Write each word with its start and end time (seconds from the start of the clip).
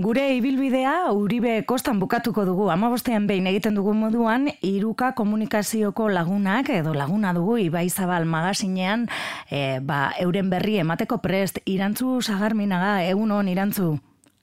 Gure 0.00 0.22
ibilbidea 0.32 1.12
Uribe 1.12 1.58
kostan 1.68 1.98
bukatuko 2.00 2.46
dugu. 2.48 2.70
Amabostean 2.72 3.26
behin 3.28 3.44
egiten 3.50 3.76
dugu 3.76 3.92
moduan, 3.92 4.48
iruka 4.64 5.10
komunikazioko 5.12 6.08
lagunak 6.08 6.70
edo 6.72 6.94
laguna 6.96 7.34
dugu 7.36 7.58
Ibai 7.66 7.90
Zabal 7.92 8.24
magazinean 8.24 9.10
e, 9.50 9.76
ba, 9.84 10.14
euren 10.24 10.48
berri 10.48 10.78
emateko 10.80 11.20
prest. 11.20 11.60
Irantzu 11.68 12.22
Sagarminaga, 12.24 13.02
egun 13.12 13.36
hon, 13.36 13.52
irantzu? 13.52 13.98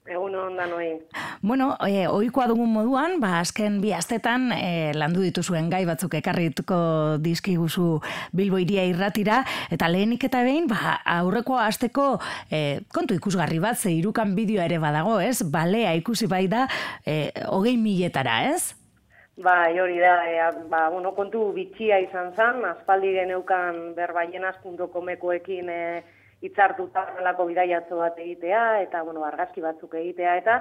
Egun 0.08 0.34
hon 0.34 0.56
da 0.56 0.66
noi. 0.66 0.86
Bueno, 1.42 1.76
e, 1.84 2.06
oikoa 2.08 2.46
dugun 2.48 2.70
moduan, 2.72 3.18
ba, 3.20 3.34
azken 3.42 3.76
bi 3.82 3.92
astetan 3.92 4.48
e, 4.56 4.94
landu 4.96 5.20
dituzuen 5.20 5.68
gai 5.68 5.82
batzuk 5.88 6.16
ekarrituko 6.16 6.78
dizkiguzu 7.20 7.98
Bilbo 8.32 8.60
iria 8.62 8.86
irratira, 8.88 9.42
eta 9.74 9.90
lehenik 9.92 10.24
eta 10.24 10.40
behin, 10.46 10.66
ba, 10.70 10.96
aurreko 11.18 11.60
asteko 11.60 12.08
e, 12.50 12.80
kontu 12.94 13.18
ikusgarri 13.18 13.60
bat, 13.60 13.76
ze 13.76 13.92
irukan 13.98 14.32
bideoa 14.38 14.64
ere 14.64 14.80
badago, 14.80 15.18
ez? 15.20 15.42
Balea 15.44 15.92
ikusi 16.00 16.26
bai 16.26 16.46
da, 16.48 16.64
e, 17.04 17.28
hogei 17.52 17.76
miletara, 17.76 18.40
ez? 18.54 18.72
Ba, 19.38 19.68
hori 19.70 20.00
da, 20.00 20.14
e, 20.26 20.38
ba, 20.72 20.88
bueno, 20.90 21.12
kontu 21.14 21.52
bitxia 21.54 22.00
izan 22.02 22.32
zen, 22.32 22.64
aspaldi 22.66 23.12
geneukan 23.20 23.92
berbaienas.comekoekin 23.94 25.68
e, 25.68 25.82
hitzartuta 26.42 27.06
lako 27.24 27.48
bidaiatzo 27.50 27.98
bat 27.98 28.18
egitea 28.18 28.82
eta 28.82 29.02
bueno, 29.02 29.24
argazki 29.26 29.64
batzuk 29.64 29.94
egitea 30.00 30.36
eta 30.42 30.60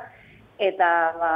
eta 0.58 0.88
ba 1.20 1.34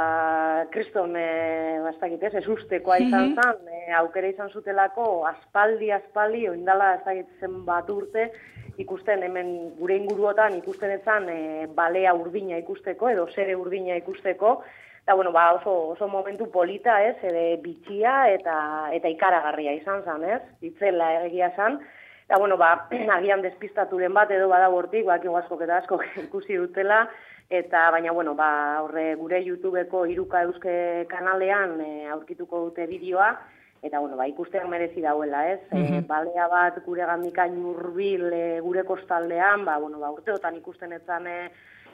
Kriston 0.70 1.14
eh 1.16 1.78
bastakit 1.84 2.22
ez 2.22 2.48
ustekoa 2.48 2.98
izan 2.98 3.28
mm 3.28 3.36
-hmm. 3.36 3.88
e, 3.88 3.92
aukera 3.92 4.28
izan 4.28 4.50
zutelako 4.50 5.26
aspaldi 5.26 5.92
aspaldi 5.92 6.48
oindala 6.48 6.94
ezagitzen 6.94 7.64
bat 7.64 7.90
urte 7.90 8.32
ikusten 8.78 9.22
hemen 9.22 9.74
gure 9.78 9.96
inguruotan 9.96 10.54
ikusten 10.54 10.90
etzan 10.90 11.28
e, 11.28 11.66
balea 11.66 12.14
urdina 12.14 12.56
ikusteko 12.56 13.10
edo 13.10 13.28
sere 13.28 13.56
urdina 13.56 13.96
ikusteko 13.96 14.62
eta 15.02 15.14
bueno, 15.14 15.32
ba, 15.32 15.52
oso, 15.54 15.88
oso 15.88 16.08
momentu 16.08 16.46
polita, 16.50 17.02
ez, 17.02 17.16
ere 17.26 17.56
bitxia 17.62 18.28
eta 18.30 18.88
eta 18.92 19.08
ikaragarria 19.08 19.72
izan 19.72 20.04
zen, 20.06 20.24
ez, 20.24 20.42
itzela 20.62 21.24
egia 21.26 21.50
zen, 21.56 21.80
Eta, 22.32 22.38
bueno, 22.38 22.56
ba, 22.56 22.88
agian 23.12 23.42
despistaturen 23.44 24.14
bat 24.16 24.30
edo 24.32 24.46
bada 24.48 24.70
bortik, 24.72 25.04
ba, 25.04 25.18
asko 25.20 25.58
eta 25.60 25.82
asko 25.82 25.98
ikusi 26.24 26.56
dutela, 26.56 27.02
eta 27.50 27.90
baina, 27.92 28.10
bueno, 28.16 28.32
ba, 28.34 28.80
horre 28.80 29.16
gure 29.20 29.42
YouTubeko 29.44 30.06
iruka 30.08 30.40
euske 30.46 31.04
kanalean 31.10 31.74
e, 31.84 32.06
aurkituko 32.08 32.62
dute 32.70 32.86
bideoa, 32.88 33.34
eta, 33.82 34.00
bueno, 34.00 34.16
ba, 34.16 34.30
ikustean 34.32 34.70
merezi 34.72 35.04
dauela, 35.04 35.44
ez? 35.52 35.60
Mm 35.76 36.08
balea 36.08 36.48
bat 36.48 36.80
gure 36.86 37.04
gandikan 37.04 37.52
urbil 37.68 38.32
e, 38.32 38.60
gure 38.64 38.86
kostaldean, 38.88 39.66
ba, 39.68 39.76
bueno, 39.84 40.00
ba, 40.00 40.08
urteotan 40.16 40.56
ikusten 40.56 40.96
etzan, 40.96 41.28
e, 41.28 41.50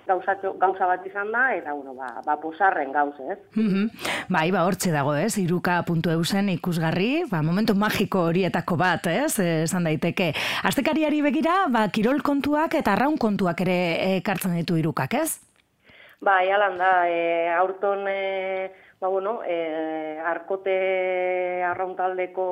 gauzatxo, 0.08 0.54
gauza 0.60 0.88
bat 0.88 1.04
izan 1.06 1.30
da, 1.34 1.44
eta 1.56 1.74
bueno, 1.76 1.94
ba, 1.94 2.08
ba 2.24 2.38
posarren 2.40 2.92
gauz, 2.92 3.14
ez? 3.20 3.38
Mm 3.56 3.88
Bai, 4.28 4.50
ba, 4.52 4.64
hortxe 4.68 4.90
dago, 4.92 5.14
ez? 5.16 5.38
Iruka.eu 5.40 6.24
zen 6.24 6.50
ikusgarri, 6.52 7.24
ba, 7.30 7.40
momentu 7.42 7.76
magiko 7.78 8.26
horietako 8.28 8.76
bat, 8.80 9.08
ez? 9.08 9.38
Esan 9.40 9.88
daiteke. 9.88 10.32
Aztekariari 10.68 11.22
begira, 11.24 11.62
ba, 11.72 11.86
kirol 11.92 12.20
kontuak 12.26 12.76
eta 12.76 12.92
arraun 12.92 13.16
kontuak 13.16 13.62
ere 13.64 13.78
ekartzen 14.18 14.56
ditu 14.58 14.76
irukak, 14.80 15.16
ez? 15.16 15.40
Ba, 16.20 16.40
jalan 16.44 16.76
da, 16.76 16.92
e, 17.08 17.48
aurton, 17.56 18.04
e, 18.10 18.70
ba, 19.00 19.08
bueno, 19.08 19.40
e, 19.46 20.18
arkote 20.26 21.62
arrauntaldeko 21.64 22.48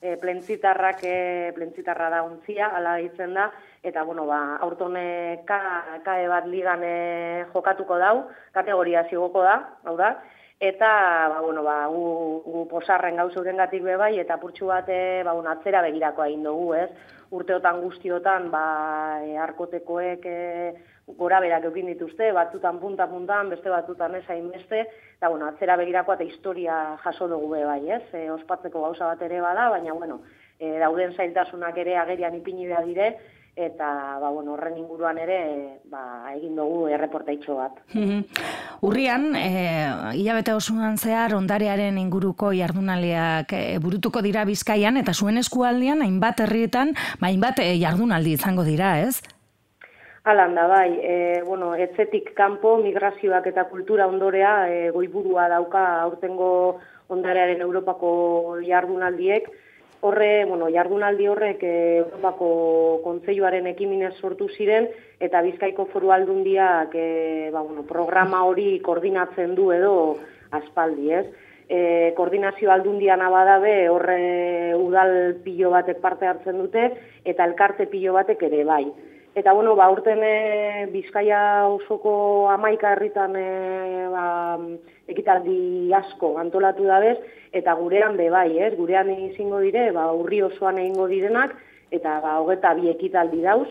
e, 0.00 0.16
plentzitarrak, 0.22 1.02
e, 1.02 1.52
plentzitarra 1.56 2.10
da 2.12 2.22
untzia, 2.22 2.70
ala 2.76 2.96
ditzen 3.02 3.34
da, 3.34 3.50
eta 3.84 4.02
bueno, 4.02 4.24
ba, 4.26 4.56
aurtone 4.64 5.44
ka, 5.44 5.60
kae 6.04 6.24
bat 6.28 6.46
ligan 6.48 6.80
e, 6.82 7.44
jokatuko 7.52 7.98
dau, 8.00 8.14
kategoria 8.56 9.04
zigoko 9.10 9.42
da, 9.44 9.58
hau 9.84 9.92
da, 10.00 10.14
eta 10.58 10.88
ba, 11.28 11.42
bueno, 11.44 11.62
ba, 11.62 11.76
gu, 11.92 12.04
gu 12.46 12.62
posarren 12.70 13.20
gauza 13.20 13.42
urengatik 13.42 13.84
bebai, 13.84 14.14
eta 14.22 14.38
purtsu 14.40 14.70
bat 14.72 14.88
e, 14.88 15.20
ba, 15.26 15.36
un, 15.36 15.50
atzera 15.52 15.84
begirako 15.84 16.24
egin 16.24 16.48
dugu, 16.48 16.72
ez? 16.80 16.88
Urteotan 17.34 17.82
guztiotan, 17.84 18.48
ba, 18.54 18.64
e, 19.20 19.36
arkotekoek 19.44 20.24
e, 20.32 20.40
gora 21.20 21.42
berak 21.44 21.68
eukin 21.68 21.92
dituzte, 21.92 22.30
batzutan 22.32 22.80
punta-puntan, 22.80 23.52
beste 23.52 23.68
batzutan 23.68 24.16
ez 24.16 24.24
hain 24.32 24.48
beste, 24.48 24.86
eta 25.18 25.28
bueno, 25.28 25.52
atzera 25.52 25.76
begirako 25.76 26.16
eta 26.16 26.24
historia 26.24 26.80
jaso 27.04 27.28
dugu 27.28 27.52
bebai, 27.58 27.82
ez? 28.00 28.04
E, 28.16 28.30
ospatzeko 28.32 28.88
gauza 28.88 29.12
bat 29.12 29.28
ere 29.28 29.44
bada, 29.44 29.68
baina 29.76 29.92
bueno, 29.92 30.22
e, 30.58 30.78
dauden 30.80 31.12
zailtasunak 31.12 31.76
ere 31.84 31.98
agerian 32.00 32.40
ipini 32.40 32.72
dire, 32.88 33.12
eta 33.56 34.18
ba, 34.18 34.30
bueno, 34.30 34.54
horren 34.54 34.78
inguruan 34.78 35.18
ere 35.18 35.80
ba, 35.90 36.32
egin 36.34 36.56
dugu 36.58 36.88
erreportaitxo 36.90 37.56
bat. 37.60 37.78
Urrian, 38.86 39.30
e, 39.38 39.52
hilabete 40.18 40.54
osunan 40.54 40.98
zehar 40.98 41.36
ondarearen 41.38 41.98
inguruko 41.98 42.50
jardunaliak 42.56 43.54
e, 43.54 43.78
burutuko 43.78 44.22
dira 44.26 44.44
bizkaian, 44.44 44.98
eta 44.98 45.14
zuen 45.14 45.38
eskualdian, 45.38 46.02
hainbat 46.02 46.42
herrietan, 46.46 46.94
ba, 47.20 47.30
hainbat 47.30 47.62
e, 47.62 47.70
jardunaldi 47.80 48.34
izango 48.34 48.66
dira, 48.66 48.98
ez? 49.06 49.22
Alan 50.24 50.54
da, 50.56 50.66
bai, 50.66 50.98
e, 51.04 51.42
bueno, 51.44 51.74
etzetik 51.76 52.32
kanpo 52.34 52.78
migrazioak 52.80 53.46
eta 53.50 53.66
kultura 53.68 54.08
ondorea 54.08 54.54
e, 54.72 54.88
goiburua 54.90 55.50
dauka 55.52 55.84
aurtengo 56.00 56.80
ondarearen 57.12 57.60
Europako 57.60 58.56
jardunaldiek, 58.64 59.50
horre, 60.04 60.44
bueno, 60.44 60.68
jardunaldi 60.68 61.26
horrek 61.32 61.62
eh, 61.64 62.02
Europako 62.02 62.48
Kontseiluaren 63.04 63.66
ekiminez 63.70 64.12
sortu 64.20 64.50
ziren 64.52 64.90
eta 65.24 65.40
Bizkaiko 65.46 65.86
Foru 65.92 66.12
Aldundiak 66.12 66.92
eh, 66.94 67.48
ba, 67.52 67.62
bueno, 67.62 67.86
programa 67.88 68.42
hori 68.44 68.78
koordinatzen 68.84 69.54
du 69.56 69.70
edo 69.72 69.94
aspaldi, 70.52 71.10
ez? 71.12 71.24
E, 71.64 72.12
koordinazio 72.18 72.68
aldundian 72.68 73.22
abadabe 73.24 73.88
horre 73.88 74.76
udal 74.76 75.38
pilo 75.40 75.70
batek 75.72 76.02
parte 76.02 76.28
hartzen 76.28 76.58
dute 76.60 76.82
eta 77.24 77.46
elkarte 77.48 77.86
pilo 77.88 78.12
batek 78.12 78.44
ere 78.50 78.64
bai. 78.68 78.84
Eta 79.34 79.54
bueno, 79.56 79.72
ba 79.74 79.88
urten 79.90 80.20
e, 80.22 80.86
Bizkaia 80.92 81.64
osoko 81.72 82.12
11 82.52 82.90
herritan 82.92 83.40
e, 83.40 83.48
ba, 84.12 84.26
ekitaldi 85.08 85.92
asko 85.94 86.34
antolatu 86.40 86.86
dabez 86.88 87.16
eta 87.52 87.74
gurean 87.78 88.16
be 88.16 88.30
bai, 88.30 88.58
ez? 88.58 88.74
Gurean 88.76 89.10
izango 89.14 89.60
dire, 89.64 89.90
ba 89.92 90.10
urri 90.12 90.42
osoan 90.42 90.78
egingo 90.82 91.08
direnak 91.08 91.56
eta 91.94 92.20
ba 92.24 92.38
22 92.42 92.94
ekitaldi 92.96 93.42
dauz. 93.42 93.68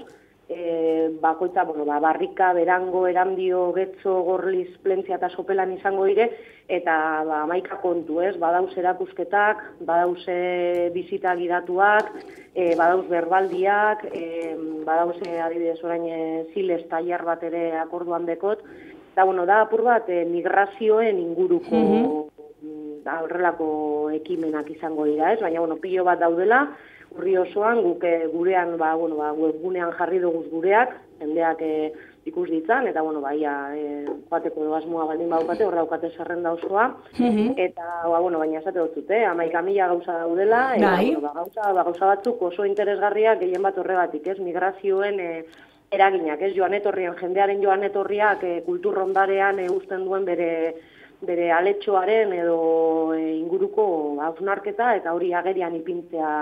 E, 0.53 1.09
bakoitza, 1.21 1.63
bueno, 1.63 1.85
ba, 1.87 2.01
barrika, 2.03 2.51
berango, 2.53 3.05
erandio, 3.07 3.71
getzo, 3.73 4.17
gorliz, 4.27 4.67
plentzia 4.83 5.15
eta 5.15 5.29
sopelan 5.31 5.71
izango 5.71 6.03
dire, 6.05 6.27
eta 6.67 6.95
ba, 7.25 7.39
maika 7.49 7.79
kontu, 7.81 8.19
ez, 8.21 8.35
badauz 8.37 8.75
erakusketak, 8.77 9.63
badauz 9.87 10.19
e, 10.27 10.91
bizita 10.93 11.33
gidatuak, 11.39 12.11
e, 12.53 12.73
badauz 12.75 13.07
berbaldiak, 13.07 14.03
e, 14.11 14.53
badauz 14.85 15.15
e, 15.23 15.39
adibidez 15.41 15.79
orain 15.81 16.05
e, 16.11 16.19
ziles 16.53 16.83
taier 16.91 17.23
bat 17.25 17.47
ere 17.47 17.69
akorduan 17.79 18.27
dekot, 18.27 18.67
eta 19.13 19.23
bueno, 19.29 19.45
da 19.45 19.61
apur 19.63 19.85
bat 19.85 20.09
e, 20.09 20.25
migrazioen 20.25 21.21
inguruko 21.21 21.77
mm 21.77 22.33
da, 23.03 23.19
horrelako 23.23 23.67
ekimenak 24.15 24.69
izango 24.73 25.05
dira, 25.09 25.33
ez, 25.33 25.41
baina 25.41 25.59
bueno, 25.59 25.77
pilo 25.81 26.05
bat 26.07 26.21
daudela, 26.21 26.63
urri 27.13 27.35
osoan, 27.37 27.83
guk 27.85 28.03
eh, 28.07 28.25
gurean, 28.31 28.77
ba, 28.79 28.93
bueno, 28.97 29.19
ba, 29.19 29.33
webgunean 29.37 29.93
jarri 29.99 30.21
dugu 30.23 30.45
gureak, 30.49 30.95
jendeak 31.19 31.61
e, 31.61 31.73
ikus 32.25 32.47
ditzan, 32.49 32.87
eta, 32.89 33.03
bueno, 33.05 33.21
baia, 33.21 33.53
e, 33.75 34.05
joateko 34.31 34.65
doazmoa 34.69 35.05
baldin 35.11 35.29
baukate, 35.29 35.67
horra 35.67 35.83
daukate 35.83 36.09
zerrenda 36.15 36.55
osoa, 36.55 36.87
mhm. 37.19 37.53
eta, 37.67 37.89
ba, 38.07 38.17
bueno, 38.23 38.39
baina 38.41 38.61
esate 38.63 38.79
dut 38.79 38.95
zute, 38.95 39.21
amaika 39.27 39.61
mila 39.61 39.91
gauza 39.93 40.17
daudela, 40.23 40.63
eta, 40.77 40.95
bai. 40.95 41.11
bueno, 41.11 41.27
ba, 41.27 41.35
gauza, 41.41 41.69
ba, 41.75 41.85
gauza 41.91 42.09
batzuk 42.15 42.41
oso 42.49 42.65
interesgarriak 42.65 43.43
gehien 43.43 43.61
bat 43.61 43.77
horregatik, 43.77 44.31
ez, 44.33 44.39
migrazioen 44.39 45.19
e, 45.19 45.31
eraginak, 45.93 46.41
ez, 46.41 46.53
joan 46.55 46.73
etorrian, 46.77 47.15
jendearen 47.19 47.61
joan 47.63 47.83
etorriak 47.87 48.43
e, 48.43 48.53
kulturrondarean 48.65 49.61
e, 49.61 49.69
usten 49.71 50.05
duen 50.07 50.25
bere, 50.25 50.49
bere 51.23 51.51
aletxoaren 51.55 52.33
edo 52.35 52.57
inguruko 53.17 53.85
hausnarketa, 54.25 54.93
eta 54.99 55.13
hori 55.13 55.33
agerian 55.33 55.75
ipintzea, 55.79 56.33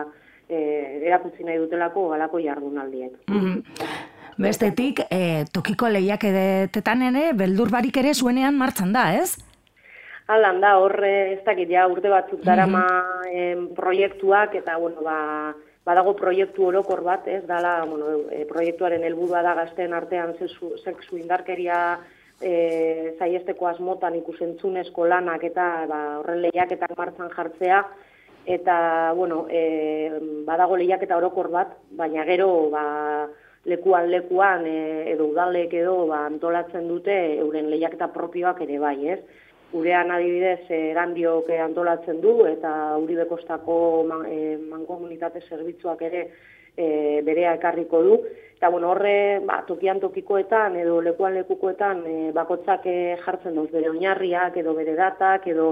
eh 0.51 1.00
erakutsi 1.07 1.45
nahi 1.48 1.59
dutelako 1.62 2.09
galako 2.15 2.42
jardunaldiek. 2.44 3.19
Mm 3.27 3.62
Bestetik, 4.42 5.03
e, 5.12 5.44
tokiko 5.53 5.89
lehiak 5.92 6.24
edetetan 6.25 7.01
ere, 7.06 7.33
beldur 7.38 7.69
barik 7.69 7.98
ere 8.00 8.13
zuenean 8.15 8.56
martzan 8.57 8.94
da, 8.95 9.03
ez? 9.13 9.36
Alan 10.31 10.62
da, 10.63 10.77
horre, 10.80 11.12
ez 11.33 11.42
dakit, 11.45 11.69
ja, 11.69 11.83
urte 11.92 12.09
batzuk 12.09 12.42
darama 12.48 12.81
proiektuak, 13.75 14.56
eta, 14.56 14.77
bueno, 14.81 15.03
ba, 15.06 15.18
badago 15.86 16.13
proiektu 16.16 16.68
orokor 16.69 17.01
bat, 17.04 17.28
ez, 17.28 17.44
dala, 17.50 17.80
bueno, 17.89 18.12
e, 18.30 18.45
proiektuaren 18.50 19.04
helburua 19.04 19.42
da 19.45 19.56
gazten 19.57 19.94
artean 19.98 20.36
sexu, 20.38 20.75
sexu 20.83 21.18
indarkeria 21.18 21.80
e, 22.42 23.16
zaiesteko 23.18 23.68
asmotan 23.72 24.16
ikusentzunezko 24.22 25.07
lanak 25.10 25.45
eta 25.50 25.68
ba, 25.89 26.01
horren 26.22 26.42
lehiaketak 26.45 26.94
martzan 26.98 27.33
jartzea, 27.33 27.83
eta 28.45 29.13
bueno, 29.18 29.45
e, 29.50 30.19
badago 30.45 30.78
lehiak 30.78 31.04
eta 31.06 31.18
orokor 31.18 31.51
bat, 31.54 31.78
baina 31.98 32.25
gero 32.30 32.69
ba, 32.74 32.84
lekuan 33.66 34.10
lekuan 34.10 34.66
e, 34.66 35.12
edo 35.13 35.30
udalek 35.34 35.74
edo 35.81 36.07
ba, 36.10 36.25
antolatzen 36.30 36.88
dute 36.89 37.18
euren 37.39 37.69
lehiaketa 37.74 38.10
propioak 38.13 38.62
ere 38.66 38.80
bai, 38.81 38.98
ez? 39.16 39.19
Gurean 39.71 40.12
adibidez 40.12 40.65
erandiok 40.75 41.50
antolatzen 41.63 42.19
du 42.21 42.41
eta 42.45 42.97
uri 43.00 43.15
bekostako 43.21 43.75
man, 44.07 44.25
e, 44.27 44.57
mankomunitate 44.57 45.41
zerbitzuak 45.47 46.01
ere 46.09 46.25
e, 46.75 47.21
berea 47.23 47.56
ekarriko 47.56 48.01
du. 48.03 48.18
Eta 48.57 48.69
bueno, 48.69 48.91
horre 48.91 49.39
ba, 49.47 49.62
tokian 49.68 50.00
tokikoetan 50.03 50.75
edo 50.83 51.00
lekuan 51.01 51.33
lekukoetan 51.39 52.03
e, 52.06 52.18
bakotzak 52.35 52.85
jartzen 53.23 53.56
duz 53.56 53.69
bere 53.71 53.89
oinarriak 53.89 54.59
edo 54.62 54.75
bere 54.77 54.94
datak 55.00 55.47
edo 55.47 55.71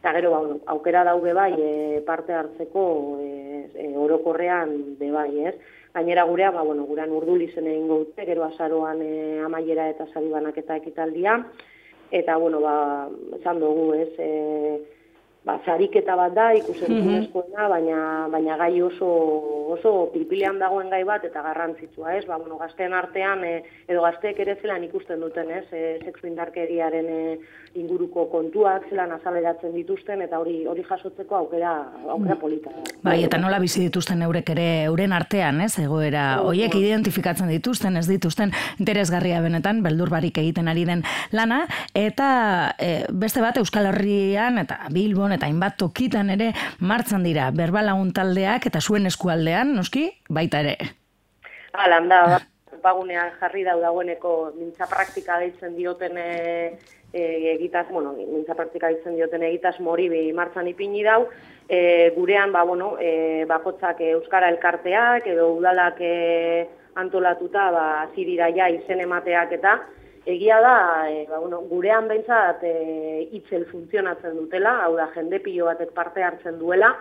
eta 0.00 0.14
gero 0.16 0.30
ba, 0.32 0.40
aukera 0.72 1.02
daude 1.04 1.34
bai 1.36 1.52
e, 1.58 2.00
parte 2.06 2.32
hartzeko 2.32 2.84
e, 3.20 3.66
e, 3.74 3.90
orokorrean 3.96 4.96
be 4.98 5.10
bai, 5.12 5.44
ez? 5.50 5.54
Gainera 5.92 6.24
gurea, 6.24 6.52
ba, 6.54 6.62
bueno, 6.62 6.86
gurean 6.88 7.12
urdul 7.12 7.42
izen 7.42 7.66
egin 7.66 7.88
gaute, 7.90 8.24
gero 8.24 8.46
azaroan 8.46 9.02
e, 9.04 9.40
amaiera 9.44 9.88
eta 9.90 10.06
zaribanak 10.14 10.56
eta 10.62 10.78
ekitaldia, 10.80 11.36
eta, 12.10 12.36
bueno, 12.36 12.60
ba, 12.60 13.08
esan 13.38 13.60
dugu, 13.60 13.94
ez, 13.94 14.10
e, 14.18 14.30
ba, 15.44 15.56
zariketa 15.64 16.16
bat 16.18 16.34
da, 16.36 16.50
ikusen 16.56 16.96
mm 17.00 17.28
baina, 17.70 18.26
baina 18.32 18.56
gai 18.56 18.80
oso, 18.82 19.06
oso 19.74 19.90
pilpilean 20.12 20.58
dagoen 20.58 20.88
gai 20.90 21.02
bat, 21.04 21.24
eta 21.24 21.42
garrantzitsua, 21.44 22.14
ez? 22.16 22.24
Ba, 22.26 22.38
bueno, 22.38 22.56
gazteen 22.58 22.94
artean, 22.96 23.44
e, 23.44 23.62
edo 23.86 24.02
gazteek 24.02 24.38
ere 24.40 24.56
zelan 24.60 24.84
ikusten 24.84 25.20
duten, 25.20 25.50
ez? 25.50 25.66
E, 25.72 25.98
sexu 26.04 26.26
indarkeriaren 26.26 27.06
e, 27.10 27.20
inguruko 27.78 28.26
kontuak, 28.32 28.88
zelan 28.90 29.12
azaleratzen 29.14 29.74
dituzten, 29.76 30.24
eta 30.24 30.40
hori 30.40 30.64
hori 30.66 30.82
jasotzeko 30.88 31.36
aukera, 31.36 31.74
aukera 32.08 32.34
mm. 32.34 32.40
polita. 32.40 32.72
Bai, 33.04 33.20
eta 33.26 33.38
nola 33.38 33.60
bizi 33.62 33.84
dituzten 33.84 34.24
eurek 34.26 34.50
ere, 34.56 34.66
euren 34.88 35.14
artean, 35.14 35.60
ez? 35.66 35.74
Egoera, 35.78 36.24
hoiek 36.46 36.74
identifikatzen 36.80 37.52
dituzten, 37.52 38.00
ez 38.00 38.06
dituzten, 38.08 38.54
interesgarria 38.82 39.42
benetan, 39.44 39.84
beldur 39.84 40.10
barik 40.10 40.40
egiten 40.42 40.72
ari 40.72 40.86
den 40.88 41.04
lana, 41.36 41.62
eta 41.94 42.30
e, 42.80 43.04
beste 43.12 43.44
bat, 43.44 43.60
Euskal 43.60 43.92
Herrian, 43.92 44.58
eta 44.64 44.80
Bilbon, 44.90 45.29
eta 45.32 45.46
hainbat 45.46 45.76
tokitan 45.80 46.30
ere 46.36 46.52
martzan 46.80 47.24
dira 47.26 47.50
berbalagun 47.54 48.12
taldeak 48.12 48.66
eta 48.66 48.80
zuen 48.80 49.06
eskualdean, 49.06 49.74
noski, 49.76 50.08
baita 50.28 50.60
ere. 50.64 50.76
Hala, 51.72 52.00
da, 52.10 52.22
ba, 52.26 52.40
bagunean 52.82 53.30
jarri 53.40 53.64
dau 53.64 53.78
dagoeneko 53.80 54.52
mintza 54.56 54.88
praktika 54.90 55.38
deitzen 55.42 55.76
dioten 55.76 56.18
e, 56.18 56.30
e, 57.12 57.22
egitaz, 57.54 57.86
bueno, 57.90 58.14
mintza 58.18 58.56
praktika 58.58 58.90
deitzen 58.90 59.16
dioten 59.18 59.44
egitaz 59.46 59.76
mori 59.80 60.08
bi 60.08 60.24
martzan 60.36 60.68
ipini 60.70 61.04
dau, 61.06 61.24
e, 61.68 62.10
gurean, 62.16 62.52
ba, 62.52 62.64
bueno, 62.64 62.96
e, 62.98 63.44
bakotzak 63.48 64.02
Euskara 64.10 64.50
elkarteak 64.50 65.26
edo 65.30 65.52
udalak 65.56 66.00
e, 66.00 66.66
antolatuta, 67.00 67.70
ba, 67.70 67.86
zirira 68.14 68.50
ja 68.54 68.68
izen 68.72 69.04
emateak 69.06 69.54
eta, 69.60 69.78
Egia 70.26 70.60
da, 70.60 71.08
e, 71.08 71.26
ba, 71.28 71.38
bueno, 71.38 71.62
gurean 71.70 72.08
behintzat 72.08 72.64
e, 72.64 73.28
itzel 73.32 73.64
funtzionatzen 73.70 74.36
dutela, 74.36 74.76
hau 74.84 74.92
da, 74.98 75.08
jende 75.14 75.40
pilo 75.40 75.70
batek 75.70 75.94
parte 75.96 76.22
hartzen 76.22 76.58
duela, 76.60 76.92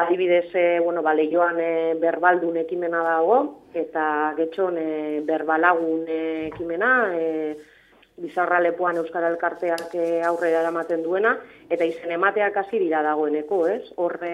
adibidez, 0.00 0.48
e, 0.54 0.80
bueno, 0.80 1.02
ba, 1.04 1.12
lehioan 1.12 1.60
e, 1.60 1.72
berbaldun 2.00 2.56
ekimena 2.62 3.02
dago, 3.04 3.38
eta 3.76 4.06
getxon 4.38 4.78
e, 4.80 5.20
berbalagun 5.28 6.08
ekimena, 6.08 6.92
e, 7.12 7.56
bizarra 8.20 8.60
lepoan 8.60 8.98
Euskara 9.00 9.30
Elkarteak 9.32 9.94
aurrera 10.28 10.60
eramaten 10.60 11.02
duena, 11.02 11.36
eta 11.70 11.84
izen 11.88 12.12
emateak 12.12 12.56
hasi 12.60 12.78
dira 12.78 13.02
dagoeneko, 13.02 13.66
ez? 13.72 13.82
Horre, 13.96 14.32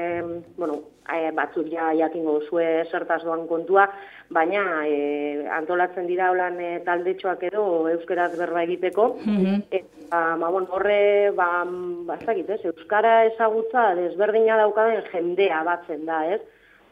bueno, 0.57 0.81
e, 1.09 1.31
batzuk 1.37 1.69
ja 1.73 1.93
jakingo 1.97 2.39
zue 2.49 2.67
zertaz 2.91 3.23
doan 3.25 3.47
kontua, 3.49 3.87
baina 4.35 4.65
e, 4.87 5.47
antolatzen 5.57 6.09
dira 6.11 6.31
holan 6.33 6.59
e, 6.61 6.73
taldetxoak 6.87 7.47
edo 7.51 7.65
Euskaraz 7.95 8.33
berba 8.37 8.65
egiteko, 8.67 9.15
mm 9.25 9.65
eta, 9.79 10.21
ba, 10.41 10.49
bon, 10.49 10.65
horre, 10.73 11.31
ba, 11.37 11.65
bazakit, 12.09 12.49
ez? 12.55 12.63
Euskara 12.71 13.27
ezagutza 13.29 13.91
desberdina 13.99 14.57
daukaden 14.57 15.03
jendea 15.13 15.61
batzen 15.67 16.07
da, 16.09 16.23
ez? 16.33 16.41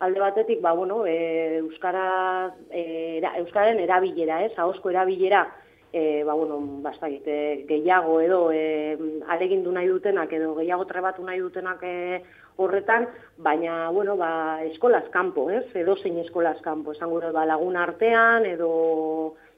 Alde 0.05 0.21
batetik, 0.21 0.61
ba, 0.61 0.75
bueno, 0.77 1.07
e, 1.09 1.63
Euskara, 1.63 2.53
e, 2.69 3.23
Euskaren 3.41 3.81
erabilera, 3.81 4.43
ez? 4.45 4.53
Ahosko 4.61 4.93
erabilera, 4.93 5.47
e, 5.97 6.25
ba, 6.25 6.35
bueno, 6.35 6.59
bastakit, 6.85 7.25
e, 7.27 7.65
gehiago 7.69 8.21
edo 8.21 8.41
e, 8.53 8.99
alegindu 9.33 9.73
nahi 9.73 9.89
dutenak 9.89 10.33
edo 10.37 10.51
gehiago 10.59 10.85
trebatu 10.85 11.25
nahi 11.25 11.41
dutenak 11.41 11.81
e, 11.89 12.21
horretan, 12.61 13.07
baina, 13.41 13.89
bueno, 13.97 14.17
ba, 14.21 14.61
eskolaz 14.69 15.07
kanpo, 15.15 15.49
ez? 15.51 15.65
Edo 15.75 15.97
zein 15.97 16.19
eskolaz 16.21 16.59
kanpo, 16.61 16.93
esan 16.93 17.15
gure, 17.15 17.33
ba, 17.33 17.47
lagun 17.49 17.79
artean, 17.81 18.45
edo, 18.45 18.69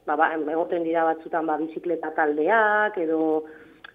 ba, 0.06 0.14
ba, 0.14 0.30
egoten 0.38 0.86
dira 0.86 1.08
batzutan, 1.10 1.50
ba, 1.50 1.58
bizikleta 1.58 2.14
taldeak, 2.14 3.02
edo, 3.02 3.42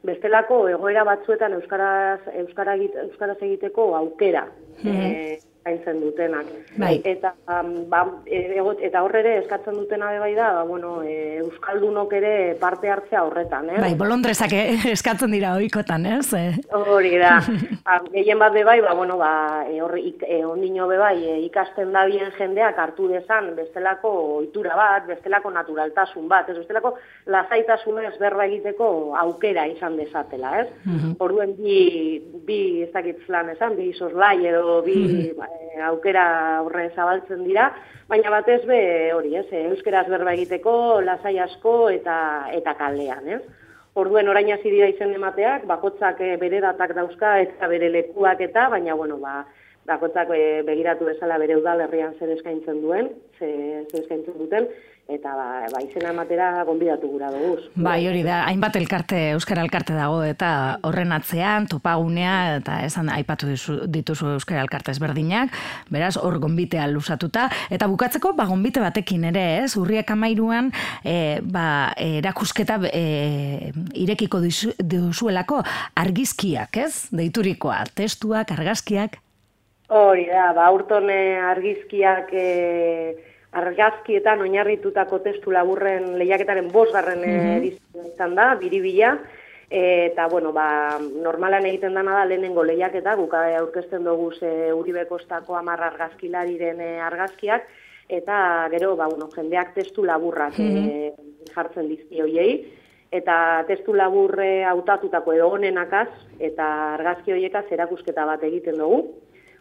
bestelako 0.03 0.65
egoera 0.67 1.07
batzuetan 1.07 1.55
euskaraz, 1.61 2.19
euskara, 2.43 2.75
euskaraz 3.07 3.39
egiteko 3.39 3.93
aukera. 4.03 4.49
Mm 4.83 5.42
zaintzen 5.63 6.01
dutenak. 6.01 6.45
Bai. 6.77 6.97
Eta, 7.07 7.33
um, 7.47 7.71
ba, 7.89 8.03
e, 8.25 8.59
eta 8.83 9.03
horre 9.05 9.21
ere 9.23 9.33
eskatzen 9.41 9.77
dutena 9.79 10.11
bai 10.19 10.33
da, 10.35 10.49
ba, 10.57 10.63
bueno, 10.67 10.95
e, 11.03 11.39
Euskaldunok 11.43 12.13
ere 12.19 12.33
parte 12.59 12.89
hartzea 12.91 13.23
horretan, 13.23 13.69
eh? 13.71 13.79
Bai, 13.81 13.93
bolondrezak 13.99 14.53
eskatzen 14.95 15.31
dira 15.31 15.53
oikotan, 15.59 16.05
ez? 16.17 16.27
Eh? 16.37 16.51
Hori 16.75 17.15
da. 17.21 17.37
ba, 17.87 17.99
gehien 18.11 18.41
bat 18.41 18.53
bebai, 18.55 18.79
ba, 18.83 18.93
bueno, 18.97 19.17
ba, 19.21 19.31
e, 19.69 19.79
horre, 19.81 20.03
e, 20.27 20.41
ondino 20.45 20.87
bebai, 20.91 21.15
e, 21.23 21.39
ikasten 21.47 21.93
da 21.95 22.05
bien 22.11 22.33
jendeak 22.37 22.79
hartu 22.83 23.07
dezan 23.11 23.53
bestelako 23.55 24.11
ohitura 24.39 24.75
bat, 24.79 25.07
bestelako 25.07 25.53
naturaltasun 25.55 26.27
bat, 26.27 26.51
ez 26.51 26.57
bestelako 26.59 26.97
lasaitasunez 27.31 28.17
berba 28.19 28.49
egiteko 28.49 28.89
aukera 29.23 29.65
izan 29.71 29.97
dezatela, 30.01 30.57
ez? 30.63 30.69
Mm 30.83 31.11
Orduan 31.23 31.53
bi, 31.55 32.19
bi 32.43 32.57
ez 32.83 32.89
dakit 32.91 33.21
lan 33.31 33.51
esan, 33.53 33.77
bi 33.77 33.91
soslai 33.95 34.47
edo 34.49 34.81
bi, 34.83 34.95
ba, 35.37 35.47
Eh, 35.53 35.81
aukera 35.81 36.61
horre 36.63 36.89
zabaltzen 36.95 37.43
dira, 37.47 37.69
baina 38.09 38.31
batez 38.33 38.61
be 38.69 38.79
hori, 39.13 39.35
ez, 39.39 39.47
eh, 39.51 39.65
euskeraz 39.69 40.05
berba 40.09 40.33
egiteko, 40.37 41.01
lasai 41.01 41.37
asko 41.39 41.89
eta 41.89 42.15
eta 42.53 42.75
kaldean, 42.79 43.27
ez? 43.37 43.41
Orduen 44.03 44.29
orain 44.29 44.49
hasi 44.53 44.71
dira 44.73 44.87
izen 44.89 45.13
emateak, 45.13 45.67
bakotzak 45.69 46.21
eh, 46.21 46.35
bere 46.41 46.61
datak 46.61 46.95
dauzka 46.97 47.35
eta 47.45 47.69
bere 47.69 47.89
lekuak 47.93 48.41
eta, 48.41 48.67
baina 48.73 48.95
bueno, 48.95 49.19
ba, 49.21 49.43
bakotzak 49.85 50.29
begiratu 50.65 51.05
bezala 51.05 51.37
bere 51.37 51.57
udalerrian 51.59 52.13
zer 52.19 52.31
eskaintzen 52.37 52.79
duen, 52.81 53.09
zer, 53.37 53.83
zer 53.91 53.99
eskaintzen 53.99 54.37
duten, 54.39 54.69
eta 55.11 55.33
ba, 55.35 55.47
ba 55.67 55.81
izena 55.83 56.13
ematera 56.13 56.63
gonbidatu 56.63 57.09
gura 57.11 57.29
dugu. 57.33 57.57
Bai, 57.75 58.05
hori 58.07 58.21
da, 58.23 58.43
hainbat 58.47 58.77
elkarte, 58.79 59.17
euskara 59.35 59.63
elkarte 59.65 59.95
dago, 59.97 60.21
eta 60.23 60.79
horren 60.87 61.11
atzean, 61.11 61.67
topagunea, 61.71 62.59
eta 62.61 62.79
esan 62.87 63.11
aipatu 63.11 63.51
dituzu 63.91 64.31
euskara 64.37 64.63
elkarte 64.63 64.93
ezberdinak, 64.95 65.51
beraz, 65.91 66.15
hor 66.21 66.39
gonbitea 66.43 66.87
lusatuta, 66.91 67.49
eta 67.73 67.89
bukatzeko, 67.91 68.31
ba, 68.37 68.47
gonbite 68.47 68.83
batekin 68.83 69.27
ere, 69.33 69.43
ez, 69.65 69.73
urriak 69.79 70.15
amairuan, 70.15 70.71
e, 71.03 71.41
ba, 71.43 71.65
erakusketa 71.99 72.79
e, 72.87 73.73
irekiko 74.05 74.39
duzuelako 74.79 75.59
argizkiak, 75.99 76.79
ez, 76.79 77.09
deiturikoa, 77.11 77.83
testuak, 77.95 78.55
argazkiak, 78.55 79.19
Hori 79.93 80.23
da, 80.25 80.47
ba, 80.55 80.69
urtone 80.73 81.35
argizkiak 81.51 82.31
e, 82.33 83.32
argazkietan 83.53 84.41
oinarritutako 84.41 85.19
testu 85.25 85.51
laburren 85.53 86.17
lehiaketaren 86.17 86.71
bosgarren 86.71 87.21
mm 87.21 87.39
-hmm. 87.39 88.11
izan 88.13 88.35
da, 88.35 88.55
biribila, 88.59 89.17
eta, 89.69 90.27
bueno, 90.27 90.51
ba, 90.53 90.99
normalan 90.99 91.65
egiten 91.65 91.93
dana 91.93 92.13
da 92.13 92.25
lehenengo 92.25 92.63
lehiaketa, 92.63 93.15
guka 93.15 93.41
aurkezten 93.57 94.03
dugu 94.03 94.31
ze 94.31 94.73
Uribe 94.73 95.05
Kostako 95.05 95.55
amarra 95.55 95.87
argazkilariren 95.87 96.81
eh, 96.81 97.01
argazkiak, 97.01 97.65
eta 98.09 98.67
gero, 98.71 98.95
ba, 98.95 99.07
bueno, 99.07 99.29
jendeak 99.35 99.73
testu 99.73 100.05
laburrak 100.05 100.57
mm 100.59 101.29
jartzen 101.53 101.89
dizki 101.89 102.21
hoiei, 102.21 102.53
eta 103.11 103.63
testu 103.67 103.93
laburre 103.93 104.63
hautatutako 104.65 105.33
edo 105.33 105.49
honenakaz, 105.53 106.07
eta 106.39 106.93
argazki 106.93 107.31
hoiekaz 107.35 107.65
erakusketa 107.69 108.25
bat 108.25 108.43
egiten 108.43 108.79
dugu, 108.79 109.03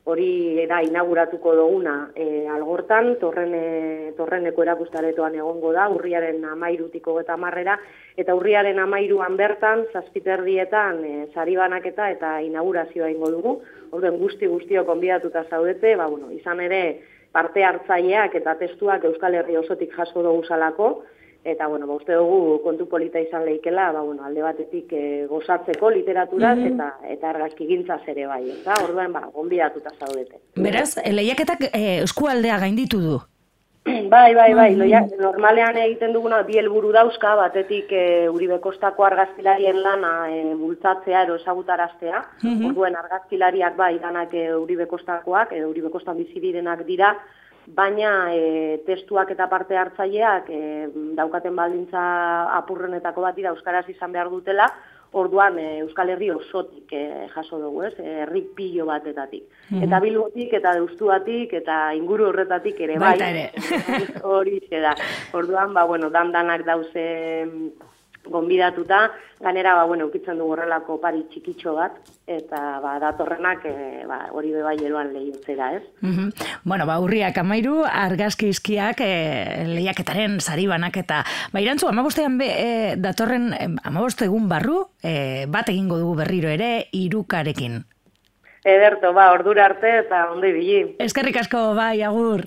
hori 0.05 0.67
da 0.67 0.81
inauguratuko 0.83 1.55
duguna. 1.55 1.95
E, 2.15 2.47
algortan, 2.51 3.15
torren, 3.21 3.55
e, 3.55 4.13
torreneko 4.17 4.65
erakustaretoan 4.65 5.37
egongo 5.39 5.73
da, 5.77 5.89
urriaren 5.95 6.43
amairutiko 6.45 7.19
eta 7.21 7.37
marrera, 7.37 7.79
eta 8.19 8.35
urriaren 8.35 8.81
amairuan 8.83 9.37
bertan, 9.39 9.87
zazpiterdietan, 9.93 11.05
e, 11.05 11.15
zaribanak 11.35 11.87
eta 11.87 12.41
inaugurazioa 12.43 13.11
ingo 13.15 13.31
dugu, 13.31 13.57
orden 13.93 14.19
guzti 14.19 14.47
guztio 14.47 14.85
konbidatuta 14.85 15.45
zaudete, 15.51 15.95
ba, 15.97 16.09
bueno, 16.09 16.31
izan 16.33 16.61
ere 16.61 16.83
parte 17.33 17.65
hartzaileak 17.65 18.35
eta 18.35 18.57
testuak 18.61 19.05
Euskal 19.09 19.35
Herri 19.35 19.57
osotik 19.57 19.95
jasko 19.97 20.23
dugu 20.23 20.45
salako, 20.45 21.03
Eta, 21.45 21.67
bueno, 21.67 21.89
ba, 21.89 21.97
uste 21.99 22.15
dugu 22.15 22.61
kontu 22.63 22.87
polita 22.87 23.19
izan 23.19 23.45
lehikela, 23.45 23.89
ba, 23.91 24.05
bueno, 24.07 24.23
alde 24.23 24.45
batetik 24.45 24.93
e, 24.95 25.27
gozatzeko 25.27 25.91
literaturaz 25.91 26.55
mm 26.59 26.69
eta, 26.71 26.87
eta 27.11 27.31
argazki 27.33 27.67
gintzaz 27.67 28.01
ere 28.07 28.29
bai, 28.31 28.45
eta 28.61 28.79
orduan, 28.85 29.11
ba, 29.13 29.25
gonbidatuta 29.35 29.91
zaudete. 29.99 30.39
Beraz, 30.55 30.95
lehiaketak 31.03 31.67
e, 31.73 31.83
eskualdea 32.05 32.61
gainditu 32.63 33.03
du? 33.03 33.19
Bai, 34.13 34.31
bai, 34.35 34.53
bai, 34.55 34.77
loia, 34.79 35.01
normalean 35.19 35.75
egiten 35.83 36.13
duguna 36.15 36.45
bi 36.47 36.55
helburu 36.61 36.93
dauzka, 36.95 37.33
batetik 37.35 37.91
e, 37.91 38.29
Uribe 38.31 38.61
Kostako 38.63 39.03
argazkilarien 39.09 39.81
lana 39.83 40.13
e, 40.31 40.55
bultzatzea 40.55 41.25
ero 41.27 41.35
ezagutaraztea. 41.41 42.21
Mm 42.45 42.69
Orduen 42.71 42.95
argazkilariak 43.01 43.75
bai, 43.75 43.97
danak 43.99 44.37
e, 44.39 44.53
Uribe 44.55 44.87
Kostakoak, 44.87 45.57
edo 45.59 45.73
Uribe 45.73 45.91
Kostan 45.91 46.21
bizi 46.23 46.39
direnak 46.39 46.87
dira, 46.87 47.17
baina 47.67 48.33
e, 48.35 48.81
testuak 48.87 49.31
eta 49.35 49.49
parte 49.49 49.77
hartzaileak 49.77 50.49
e, 50.51 50.63
daukaten 51.19 51.55
baldintza 51.57 52.03
apurrenetako 52.59 53.23
bat 53.23 53.37
dira 53.37 53.53
euskaraz 53.55 53.85
izan 53.89 54.13
behar 54.13 54.31
dutela, 54.31 54.69
orduan 55.13 55.59
e, 55.61 55.79
Euskal 55.83 56.11
Herri 56.11 56.31
osotik 56.33 56.93
e, 56.97 57.29
jaso 57.35 57.61
dugu, 57.61 57.85
ez? 57.89 57.93
Herri 58.01 58.43
pilo 58.57 58.87
batetatik. 58.89 59.45
Mm 59.71 59.87
Eta 59.87 60.01
bilbotik 60.01 60.53
eta 60.59 60.75
deustuatik 60.79 61.53
eta 61.61 61.79
inguru 61.97 62.31
horretatik 62.31 62.81
ere 62.81 62.99
bai. 62.99 63.17
Hori 64.35 64.61
da. 64.71 64.95
Orduan, 65.37 65.75
ba, 65.75 65.85
bueno, 65.85 66.11
dan 66.11 66.33
danak 66.33 66.65
dauze 66.67 67.05
gonbidatuta, 68.25 69.11
ganera, 69.41 69.75
ba, 69.75 69.85
bueno, 69.85 70.07
ukitzen 70.07 70.39
du 70.39 70.47
horrelako 70.51 70.99
pari 71.03 71.25
txikitxo 71.31 71.75
bat, 71.75 71.97
eta 72.31 72.79
ba, 72.83 72.95
datorrenak 73.03 73.65
e, 73.67 73.75
ba, 74.07 74.19
hori 74.31 74.53
bebai 74.55 74.77
eroan 74.85 75.13
lehiutzera, 75.15 75.73
ez? 75.79 75.83
Mm 76.01 76.31
Bueno, 76.65 76.87
ba, 76.87 77.01
urriak 77.03 77.39
amairu, 77.43 77.83
argazki 77.85 78.53
izkiak 78.55 79.01
e, 79.03 79.67
lehiaketaren 79.67 80.39
sari 80.41 80.69
banak, 80.71 80.97
eta 81.03 81.23
ba, 81.53 81.61
irantzu, 81.61 81.89
amabostean 81.91 82.39
be, 82.39 82.49
e, 82.53 82.71
datorren 82.97 83.51
amaboste 83.83 84.31
egun 84.31 84.49
barru, 84.49 84.85
e, 85.03 85.47
bat 85.51 85.69
egingo 85.69 85.99
dugu 85.99 86.21
berriro 86.23 86.53
ere, 86.53 86.87
irukarekin. 86.93 87.83
Ederto, 88.63 89.11
ba, 89.13 89.33
ordura 89.35 89.67
arte 89.67 89.99
eta 90.05 90.29
ondo 90.31 90.47
ibili. 90.47 90.95
Eskerrik 91.03 91.43
asko, 91.43 91.73
bai, 91.75 92.03
agur. 92.07 92.47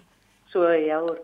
Zuei, 0.51 0.89
agur. 0.95 1.19